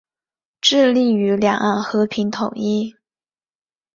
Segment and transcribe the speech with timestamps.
[0.61, 2.95] 致力于两岸和平统一。